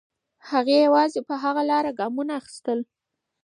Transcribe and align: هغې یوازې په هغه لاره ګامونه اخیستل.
هغې 0.49 0.77
یوازې 0.87 1.19
په 1.27 1.33
هغه 1.43 1.61
لاره 1.71 1.91
ګامونه 1.99 2.33
اخیستل. 2.41 2.79